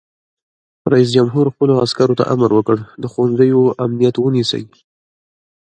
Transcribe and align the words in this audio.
رئیس 0.93 1.09
جمهور 1.15 1.45
خپلو 1.53 1.73
عسکرو 1.83 2.17
ته 2.19 2.23
امر 2.33 2.49
وکړ؛ 2.53 2.77
د 3.01 3.03
ښوونځیو 3.11 3.61
امنیت 3.85 4.15
ونیسئ! 4.19 4.63